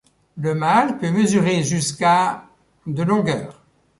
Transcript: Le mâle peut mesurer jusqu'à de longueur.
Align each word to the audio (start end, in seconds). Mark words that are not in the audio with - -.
Le 0.37 0.55
mâle 0.55 0.97
peut 0.97 1.11
mesurer 1.11 1.61
jusqu'à 1.61 2.45
de 2.87 3.03
longueur. 3.03 3.61